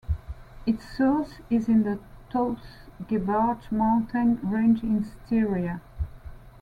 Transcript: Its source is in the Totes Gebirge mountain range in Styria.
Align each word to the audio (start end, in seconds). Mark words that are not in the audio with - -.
Its 0.65 0.83
source 0.97 1.35
is 1.51 1.69
in 1.69 1.83
the 1.83 1.99
Totes 2.31 2.87
Gebirge 3.07 3.71
mountain 3.71 4.39
range 4.41 4.81
in 4.81 5.05
Styria. 5.05 5.79